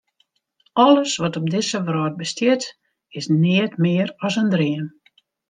Alles 0.83 1.13
wat 1.21 1.35
op 1.39 1.47
dizze 1.53 1.79
wrâld 1.87 2.15
bestiet, 2.21 2.63
is 3.19 3.25
neat 3.41 3.73
mear 3.83 4.09
as 4.25 4.35
in 4.41 4.49
dream. 4.55 4.85